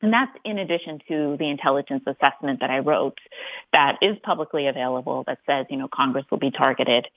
[0.02, 3.20] And that's in addition to the intelligence assessment that I wrote
[3.74, 7.08] that is publicly available that says, you know, Congress will be targeted.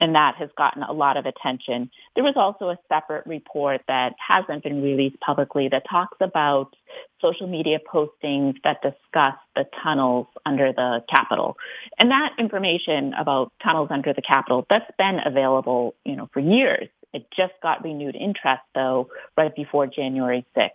[0.00, 1.90] And that has gotten a lot of attention.
[2.14, 6.74] There was also a separate report that hasn't been released publicly that talks about
[7.20, 11.56] social media postings that discuss the tunnels under the Capitol.
[11.98, 16.88] And that information about tunnels under the Capitol, that's been available, you know, for years.
[17.12, 20.70] It just got renewed interest, though, right before January 6th.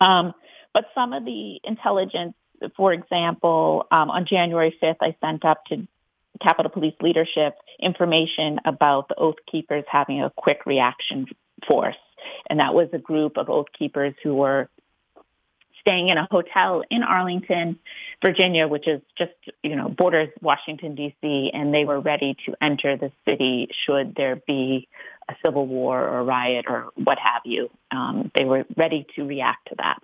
[0.00, 0.32] Um,
[0.72, 2.34] but some of the intelligence,
[2.76, 5.86] for example, um, on January 5th, I sent up to
[6.40, 11.26] Capitol Police leadership information about the Oath Keepers having a quick reaction
[11.66, 11.96] force.
[12.48, 14.70] And that was a group of Oath Keepers who were
[15.80, 17.78] staying in a hotel in Arlington,
[18.22, 22.96] Virginia, which is just, you know, borders Washington, D.C., and they were ready to enter
[22.96, 24.88] the city should there be
[25.28, 27.70] a civil war or riot or what have you.
[27.90, 30.02] Um, they were ready to react to that.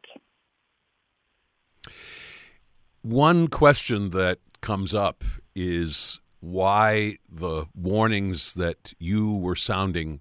[3.03, 5.23] One question that comes up
[5.55, 10.21] is why the warnings that you were sounding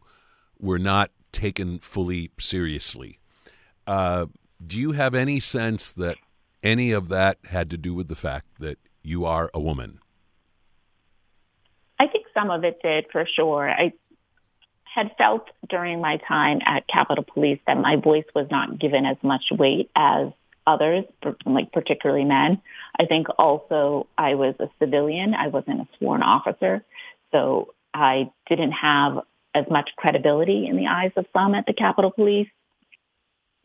[0.59, 3.19] were not taken fully seriously.
[3.85, 4.25] Uh,
[4.65, 6.17] do you have any sense that
[6.63, 9.99] any of that had to do with the fact that you are a woman?
[11.99, 13.69] I think some of it did for sure.
[13.69, 13.93] I
[14.83, 19.17] had felt during my time at Capitol Police that my voice was not given as
[19.21, 20.29] much weight as
[20.65, 21.05] others,
[21.45, 22.61] like particularly men.
[22.97, 25.33] I think also I was a civilian.
[25.33, 26.83] I wasn't a sworn officer.
[27.31, 29.19] So I didn't have
[29.53, 32.49] as much credibility in the eyes of some at the Capitol Police.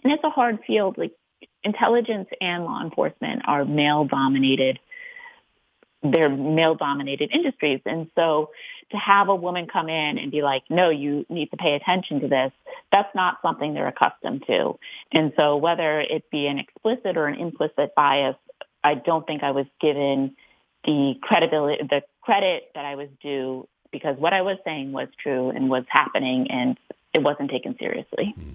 [0.02, 0.98] And it's a hard field.
[0.98, 1.12] Like
[1.62, 4.78] intelligence and law enforcement are male dominated.
[6.02, 7.80] They're male dominated industries.
[7.84, 8.50] And so
[8.90, 12.20] to have a woman come in and be like, no, you need to pay attention
[12.20, 12.52] to this,
[12.90, 14.78] that's not something they're accustomed to.
[15.12, 18.36] And so whether it be an explicit or an implicit bias,
[18.82, 20.34] I don't think I was given
[20.84, 25.51] the credibility, the credit that I was due because what I was saying was true
[25.51, 26.78] and was happening and
[27.12, 28.34] it wasn't taken seriously.
[28.38, 28.55] Mm.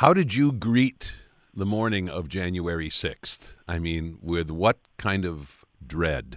[0.00, 1.14] How did you greet
[1.54, 3.54] the morning of January 6th?
[3.66, 6.36] I mean, with what kind of dread?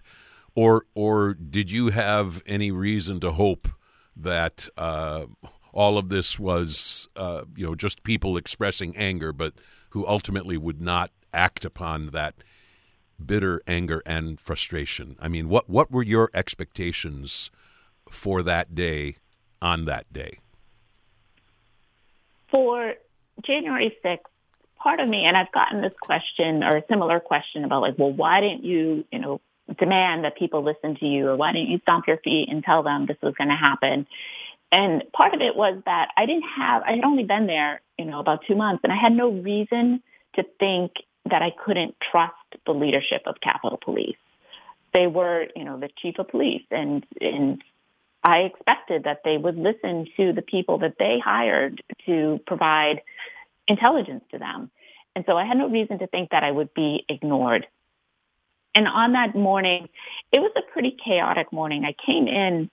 [0.55, 3.67] Or, or did you have any reason to hope
[4.15, 5.25] that uh,
[5.73, 9.55] all of this was, uh, you know, just people expressing anger, but
[9.89, 12.35] who ultimately would not act upon that
[13.23, 15.17] bitter anger and frustration.
[15.19, 17.51] I mean, what what were your expectations
[18.09, 19.17] for that day
[19.61, 20.39] on that day?
[22.49, 22.95] For
[23.43, 24.19] January 6th,
[24.77, 28.11] part of me, and I've gotten this question or a similar question about like, well,
[28.11, 29.41] why didn't you, you know,
[29.77, 32.83] demand that people listen to you or why didn't you stomp your feet and tell
[32.83, 34.07] them this was going to happen?
[34.71, 38.05] And part of it was that I didn't have, I had only been there, you
[38.05, 40.01] know, about two months and I had no reason
[40.35, 40.93] to think
[41.29, 42.33] that I couldn't trust
[42.65, 44.17] the leadership of Capitol Police.
[44.93, 47.63] They were, you know, the chief of police and, and
[48.23, 53.01] I expected that they would listen to the people that they hired to provide
[53.67, 54.71] intelligence to them.
[55.15, 57.67] And so I had no reason to think that I would be ignored.
[58.75, 59.89] And on that morning,
[60.31, 61.85] it was a pretty chaotic morning.
[61.85, 62.69] I came in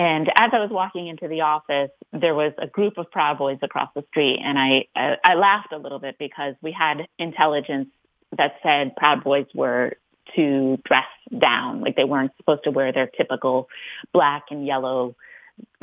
[0.00, 3.58] and as I was walking into the office, there was a group of Proud Boys
[3.60, 7.88] across the street, and I I, I laughed a little bit because we had intelligence
[8.36, 9.98] that said Proud Boys were
[10.36, 11.06] to dress
[11.36, 13.68] down, like they weren't supposed to wear their typical
[14.12, 15.14] black and yellow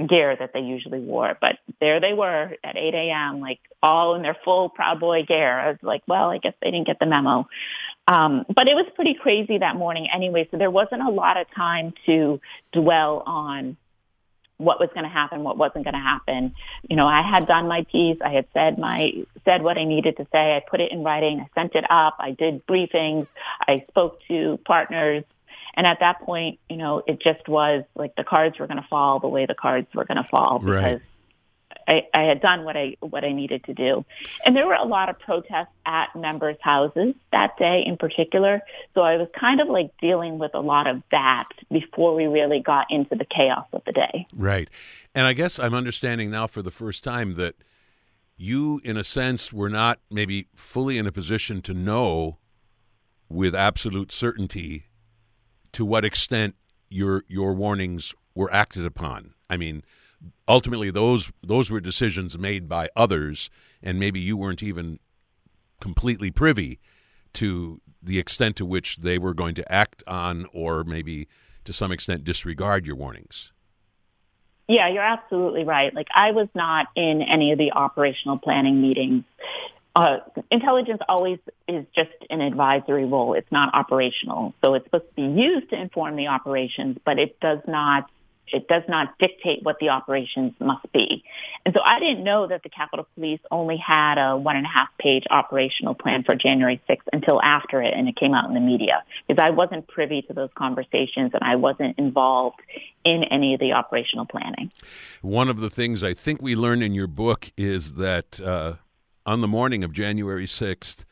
[0.08, 1.38] gear that they usually wore.
[1.39, 5.60] But there they were at 8 a.m., like all in their full Proud Boy gear.
[5.60, 7.48] I was like, well, I guess they didn't get the memo.
[8.08, 11.48] Um, but it was pretty crazy that morning anyway, so there wasn't a lot of
[11.54, 12.39] time to
[12.72, 13.78] dwell on
[14.58, 16.56] what was going to happen, what wasn't going to happen.
[16.89, 18.18] You know, I had done my piece.
[18.24, 19.14] I had said my
[19.45, 20.56] said what I needed to say.
[20.56, 21.39] I put it in writing.
[21.39, 22.16] I sent it up.
[22.20, 23.28] I did briefings.
[23.68, 25.24] I spoke to partners.
[25.74, 28.88] And at that point, you know, it just was like the cards were going to
[28.88, 31.01] fall the way the cards were going to fall because Right.
[31.88, 34.05] I, I had done what I what I needed to do.
[34.45, 38.61] And there were a lot of protests at members' houses that day in particular.
[38.93, 42.59] So I was kind of like dealing with a lot of that before we really
[42.59, 44.28] got into the chaos of the day.
[44.34, 44.70] Right.
[45.15, 47.55] And I guess I'm understanding now for the first time that
[48.36, 52.38] you, in a sense, were not maybe fully in a position to know
[53.30, 54.86] with absolute certainty
[55.73, 56.55] to what extent
[56.89, 59.34] your your warnings were acted upon.
[59.49, 59.84] I mean,
[60.47, 63.49] ultimately those those were decisions made by others
[63.84, 64.99] and maybe you weren't even
[65.80, 66.80] completely privy
[67.34, 71.28] to the extent to which they were going to act on or maybe
[71.65, 73.51] to some extent disregard your warnings.
[74.67, 75.93] Yeah, you're absolutely right.
[75.93, 79.23] Like I was not in any of the operational planning meetings.
[79.98, 80.20] Uh,
[80.52, 83.34] intelligence always is just an advisory role.
[83.34, 84.54] It's not operational.
[84.62, 88.08] So it's supposed to be used to inform the operations, but it does not
[88.50, 91.24] it does not dictate what the operations must be.
[91.66, 94.70] And so I didn't know that the Capitol Police only had a one and a
[94.70, 98.54] half page operational plan for January 6th until after it and it came out in
[98.54, 102.62] the media because I wasn't privy to those conversations and I wasn't involved
[103.04, 104.72] in any of the operational planning.
[105.24, 108.76] One of the things I think we learn in your book is that uh,
[109.28, 111.03] on the morning of January 6th,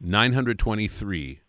[0.00, 1.40] 923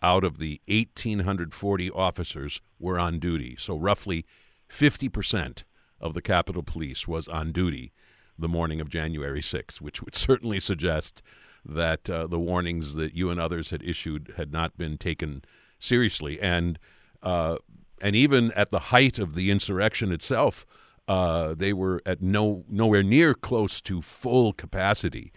[0.00, 3.56] out of the 1,840 officers were on duty.
[3.58, 4.24] So roughly
[4.70, 5.64] 50%
[6.00, 7.92] of the Capitol Police was on duty
[8.38, 11.20] the morning of January 6th, which would certainly suggest
[11.64, 15.44] that uh, the warnings that you and others had issued had not been taken
[15.80, 16.40] seriously.
[16.40, 16.78] And
[17.24, 17.56] uh,
[18.00, 20.64] and even at the height of the insurrection itself,
[21.08, 25.32] uh, they were at no nowhere near close to full capacity.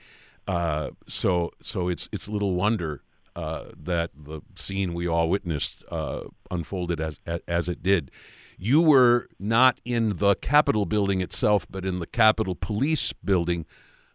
[0.48, 3.02] Uh, so so it's it's little wonder
[3.36, 6.22] uh, that the scene we all witnessed uh,
[6.52, 8.12] unfolded as, as it did.
[8.58, 13.66] You were not in the Capitol building itself, but in the Capitol Police building,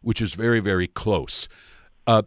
[0.00, 1.48] which is very very close.
[2.06, 2.22] Uh,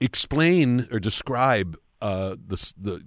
[0.00, 3.04] explain or describe uh, the, the,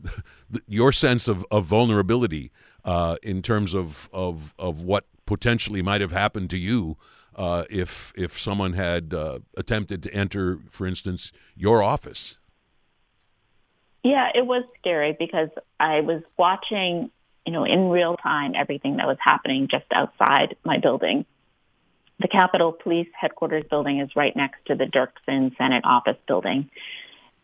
[0.49, 2.51] the your sense of, of vulnerability
[2.85, 6.97] uh, in terms of, of of what potentially might have happened to you
[7.35, 12.37] uh, if if someone had uh, attempted to enter, for instance, your office.
[14.03, 17.09] Yeah, it was scary because I was watching,
[17.45, 21.25] you know, in real time everything that was happening just outside my building.
[22.19, 26.69] The Capitol Police headquarters building is right next to the Dirksen Senate office building.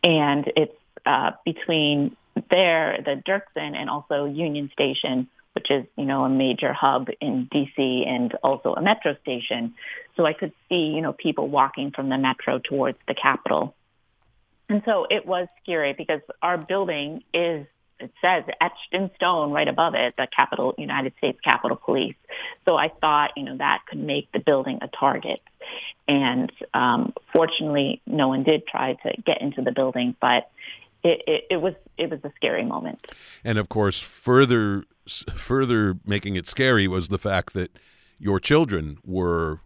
[0.04, 0.76] And it's
[1.06, 2.16] uh, between
[2.50, 7.48] there, the Dirksen, and also Union Station, which is, you know, a major hub in
[7.52, 9.74] DC and also a metro station.
[10.16, 13.74] So I could see, you know, people walking from the metro towards the Capitol.
[14.68, 17.66] And so it was scary because our building is,
[17.98, 22.14] it says etched in stone right above it, the Capitol, United States Capitol Police.
[22.64, 25.40] So I thought, you know, that could make the building a target.
[26.06, 30.50] And um, fortunately, no one did try to get into the building, but
[31.02, 33.06] it, it, it was it was a scary moment.
[33.44, 34.84] And of course, further
[35.34, 37.78] further making it scary was the fact that
[38.18, 39.60] your children were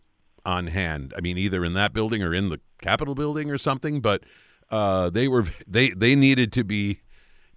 [0.45, 1.13] on hand.
[1.17, 4.25] I mean, either in that building or in the Capitol building or something, but
[4.71, 7.01] uh, they were they they needed to be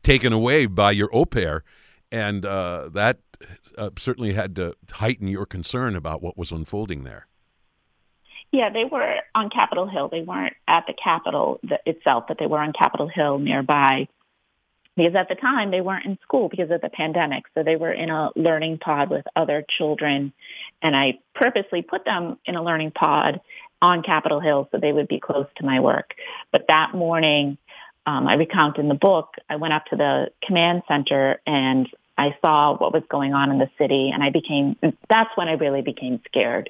[0.04, 1.64] taken away by your au pair,
[2.12, 3.20] and uh, that
[3.78, 7.28] uh, certainly had to heighten your concern about what was unfolding there.
[8.52, 10.08] Yeah, they were on Capitol Hill.
[10.10, 14.08] They weren't at the Capitol itself, but they were on Capitol Hill nearby.
[14.98, 17.46] Because at the time they weren't in school because of the pandemic.
[17.54, 20.34] So they were in a learning pod with other children.
[20.82, 23.40] And I purposely put them in a learning pod
[23.82, 26.16] on Capitol Hill so they would be close to my work.
[26.52, 27.58] But that morning,
[28.08, 31.88] um, I recount in the book, I went up to the command center and
[32.18, 34.76] I saw what was going on in the city and I became,
[35.08, 36.70] that's when I really became scared.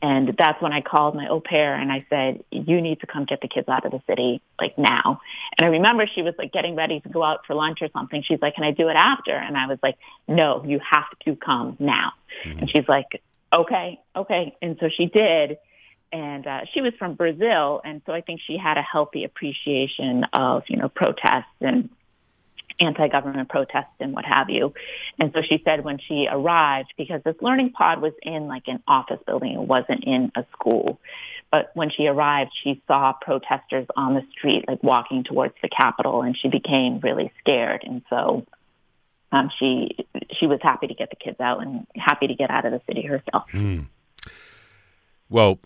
[0.00, 3.24] And that's when I called my au pair and I said, you need to come
[3.24, 5.20] get the kids out of the city like now.
[5.58, 8.22] And I remember she was like getting ready to go out for lunch or something.
[8.22, 9.32] She's like, can I do it after?
[9.34, 9.96] And I was like,
[10.28, 12.12] no, you have to come now.
[12.44, 12.58] Mm-hmm.
[12.60, 13.20] And she's like,
[13.52, 14.56] okay, okay.
[14.62, 15.58] And so she did.
[16.12, 17.80] And uh, she was from Brazil.
[17.84, 21.88] And so I think she had a healthy appreciation of, you know, protests and
[22.80, 24.74] anti-government protests and what have you.
[25.18, 28.82] And so she said when she arrived, because this learning pod was in like an
[28.86, 30.98] office building, it wasn't in a school.
[31.50, 36.22] But when she arrived, she saw protesters on the street, like walking towards the Capitol,
[36.22, 37.84] and she became really scared.
[37.84, 38.44] And so
[39.30, 39.96] um, she
[40.32, 42.80] she was happy to get the kids out and happy to get out of the
[42.88, 43.44] city herself.
[43.52, 43.86] Mm.
[45.28, 45.60] Well,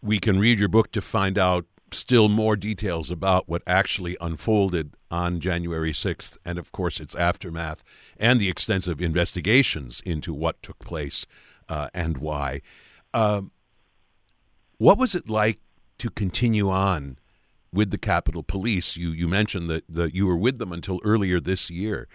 [0.00, 4.94] we can read your book to find out still more details about what actually unfolded
[5.10, 7.82] on January 6th, and of course its aftermath,
[8.16, 11.26] and the extensive investigations into what took place
[11.68, 12.60] uh, and why.
[13.12, 13.42] Uh,
[14.78, 15.60] what was it like
[15.98, 17.18] to continue on
[17.72, 18.96] with the Capitol Police?
[18.96, 22.08] You you mentioned that, that you were with them until earlier this year.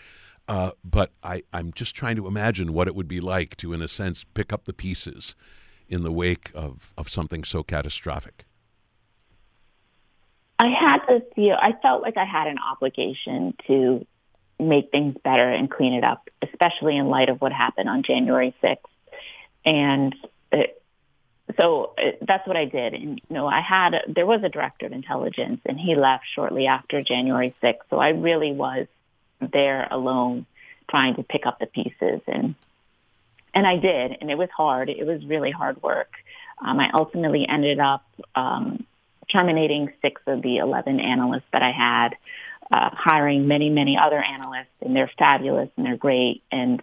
[0.48, 3.82] Uh, but I, I'm just trying to imagine what it would be like to, in
[3.82, 5.36] a sense, pick up the pieces
[5.90, 8.47] in the wake of, of something so catastrophic.
[10.60, 14.06] I had this feel, I felt like I had an obligation to
[14.60, 18.56] make things better and clean it up, especially in light of what happened on January
[18.64, 18.78] 6th.
[19.66, 20.16] And
[20.52, 20.82] it,
[21.58, 22.96] so it, that's what I did.
[22.96, 26.66] And, you know, I had, there was a director of intelligence and he left shortly
[26.66, 27.82] after January 6th.
[27.92, 28.88] So I really was
[29.40, 30.48] there alone
[30.90, 32.56] trying to pick up the pieces and,
[33.54, 34.18] and I did.
[34.22, 34.90] And it was hard.
[34.90, 36.14] It was really hard work.
[36.60, 38.04] Um, I ultimately ended up,
[38.34, 38.87] um,
[39.32, 42.16] terminating six of the 11 analysts that I had,
[42.72, 46.44] uh, hiring many, many other analysts, and they're fabulous and they're great.
[46.52, 46.82] And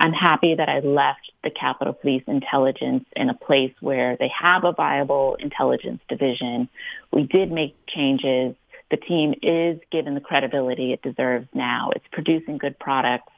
[0.00, 4.64] I'm happy that I left the Capitol Police Intelligence in a place where they have
[4.64, 6.68] a viable intelligence division.
[7.12, 8.54] We did make changes.
[8.90, 11.90] The team is given the credibility it deserves now.
[11.94, 13.32] It's producing good products.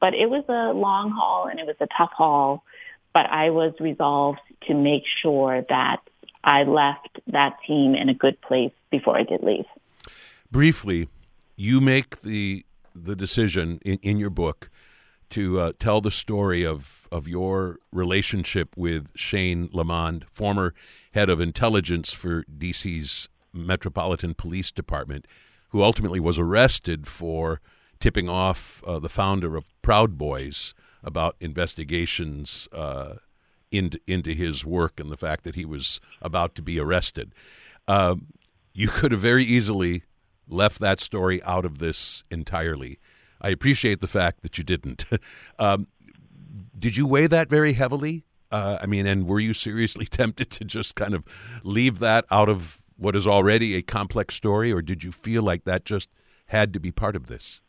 [0.00, 2.62] But it was a long haul and it was a tough haul.
[3.14, 6.00] But I was resolved to make sure that
[6.44, 9.64] I left that team in a good place before I did leave.
[10.50, 11.08] Briefly,
[11.56, 12.64] you make the
[12.94, 14.68] the decision in, in your book
[15.30, 20.74] to uh, tell the story of, of your relationship with Shane Lamond, former
[21.12, 25.26] head of intelligence for DC's Metropolitan Police Department,
[25.70, 27.62] who ultimately was arrested for
[27.98, 33.14] tipping off uh, the founder of Proud Boys about investigations uh,
[33.72, 37.34] into into his work and the fact that he was about to be arrested.
[37.88, 38.26] Um,
[38.72, 40.04] you could have very easily
[40.48, 42.98] left that story out of this entirely.
[43.40, 45.04] I appreciate the fact that you didn't.
[45.58, 45.88] um,
[46.78, 48.24] did you weigh that very heavily?
[48.50, 51.24] Uh, I mean, and were you seriously tempted to just kind of
[51.64, 55.64] leave that out of what is already a complex story, or did you feel like
[55.64, 56.08] that just
[56.46, 57.60] had to be part of this?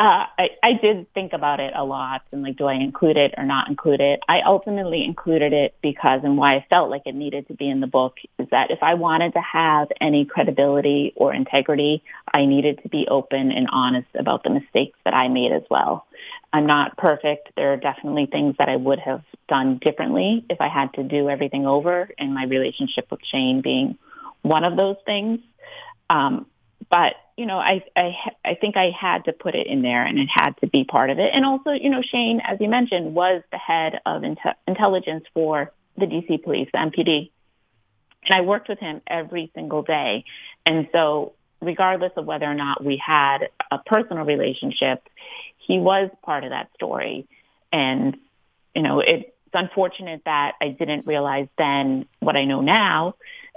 [0.00, 3.34] Uh, I, I did think about it a lot and like, do I include it
[3.36, 4.20] or not include it?
[4.26, 7.80] I ultimately included it because and why I felt like it needed to be in
[7.80, 12.80] the book is that if I wanted to have any credibility or integrity, I needed
[12.82, 16.06] to be open and honest about the mistakes that I made as well.
[16.50, 17.50] I'm not perfect.
[17.54, 21.28] There are definitely things that I would have done differently if I had to do
[21.28, 23.98] everything over and my relationship with Shane being
[24.40, 25.40] one of those things.
[26.08, 26.46] Um,
[26.88, 28.14] but you know, I, I,
[28.44, 31.08] I think I had to put it in there and it had to be part
[31.08, 31.30] of it.
[31.32, 35.72] And also, you know, Shane, as you mentioned, was the head of inte- intelligence for
[35.96, 37.30] the DC police, the MPD.
[38.26, 40.26] And I worked with him every single day.
[40.66, 41.32] And so
[41.62, 45.08] regardless of whether or not we had a personal relationship,
[45.56, 47.26] he was part of that story.
[47.72, 48.18] And,
[48.74, 53.14] you know, it's unfortunate that I didn't realize then what I know now.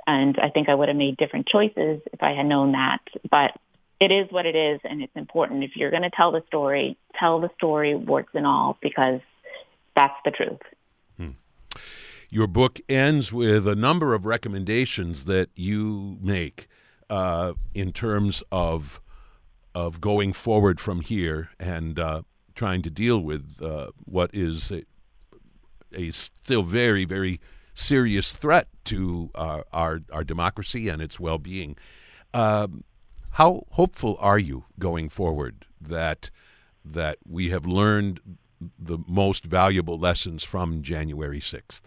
[0.08, 3.02] And I think I would have made different choices if I had known that.
[3.30, 3.58] But
[4.00, 5.64] it is what it is, and it's important.
[5.64, 9.22] If you're going to tell the story, tell the story, warts and all, because
[9.96, 10.62] that's the truth.
[11.18, 11.32] Hmm.
[12.30, 16.68] Your book ends with a number of recommendations that you make
[17.10, 19.00] uh, in terms of
[19.76, 22.22] of going forward from here and uh,
[22.56, 24.84] trying to deal with uh, what is a,
[25.96, 27.40] a, still very, very
[27.74, 31.76] serious threat to our, our, our democracy and its well being.
[32.34, 32.84] Um,
[33.34, 36.30] how hopeful are you going forward that
[36.86, 38.20] that we have learned
[38.78, 41.82] the most valuable lessons from January 6th?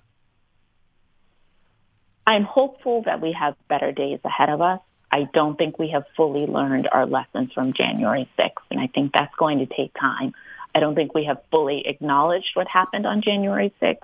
[2.27, 4.81] I'm hopeful that we have better days ahead of us.
[5.13, 9.13] I don't think we have fully learned our lessons from January 6th, and I think
[9.13, 10.35] that's going to take time.
[10.75, 13.99] I don't think we have fully acknowledged what happened on January 6th,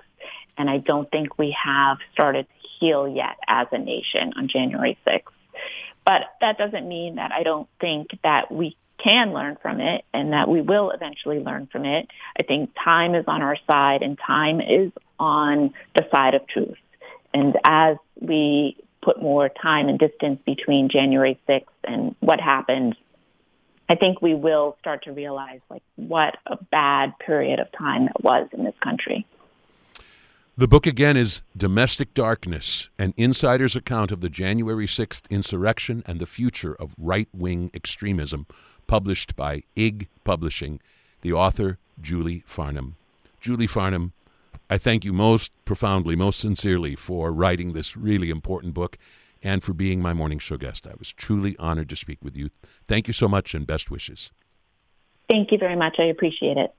[0.57, 4.97] and I don't think we have started to heal yet as a nation on January
[5.05, 5.23] 6th.
[6.05, 10.33] But that doesn't mean that I don't think that we can learn from it and
[10.33, 12.07] that we will eventually learn from it.
[12.37, 16.77] I think time is on our side and time is on the side of truth.
[17.33, 22.95] And as we put more time and distance between January 6th and what happened,
[23.89, 28.23] I think we will start to realize like what a bad period of time it
[28.23, 29.25] was in this country.
[30.55, 36.19] The book again is Domestic Darkness, an insider's account of the January 6th insurrection and
[36.19, 38.45] the future of right wing extremism,
[38.85, 40.79] published by IG Publishing.
[41.21, 42.93] The author, Julie Farnam.
[43.41, 44.11] Julie Farnam,
[44.69, 48.99] I thank you most profoundly, most sincerely for writing this really important book
[49.41, 50.85] and for being my morning show guest.
[50.85, 52.51] I was truly honored to speak with you.
[52.85, 54.31] Thank you so much and best wishes.
[55.27, 55.95] Thank you very much.
[55.97, 56.75] I appreciate it.